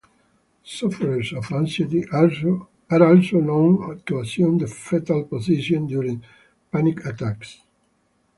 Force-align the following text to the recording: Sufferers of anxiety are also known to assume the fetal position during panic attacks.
Sufferers 0.63 1.31
of 1.31 1.51
anxiety 1.51 2.03
are 2.09 3.05
also 3.07 3.39
known 3.39 4.01
to 4.07 4.17
assume 4.21 4.57
the 4.57 4.65
fetal 4.65 5.25
position 5.25 5.85
during 5.85 6.23
panic 6.71 7.05
attacks. 7.05 7.61